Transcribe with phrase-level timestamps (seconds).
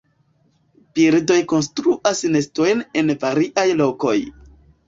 [0.99, 4.19] Birdoj konstruas nestojn en variaj lokoj.